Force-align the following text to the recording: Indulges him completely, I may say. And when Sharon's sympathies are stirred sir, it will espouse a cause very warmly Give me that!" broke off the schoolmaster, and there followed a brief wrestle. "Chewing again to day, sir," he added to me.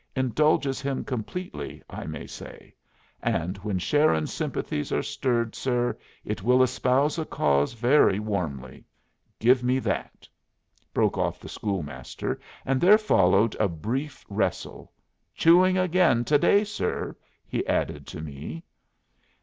Indulges 0.15 0.81
him 0.81 1.05
completely, 1.05 1.83
I 1.87 2.05
may 2.07 2.25
say. 2.25 2.73
And 3.21 3.57
when 3.57 3.77
Sharon's 3.77 4.33
sympathies 4.33 4.91
are 4.91 5.03
stirred 5.03 5.53
sir, 5.53 5.95
it 6.25 6.41
will 6.41 6.63
espouse 6.63 7.19
a 7.19 7.23
cause 7.25 7.73
very 7.73 8.17
warmly 8.17 8.83
Give 9.37 9.63
me 9.63 9.77
that!" 9.77 10.27
broke 10.91 11.19
off 11.19 11.39
the 11.39 11.49
schoolmaster, 11.49 12.39
and 12.65 12.81
there 12.81 12.97
followed 12.97 13.53
a 13.59 13.67
brief 13.67 14.25
wrestle. 14.27 14.91
"Chewing 15.35 15.77
again 15.77 16.25
to 16.25 16.39
day, 16.39 16.63
sir," 16.63 17.15
he 17.47 17.63
added 17.67 18.07
to 18.07 18.21
me. 18.21 18.63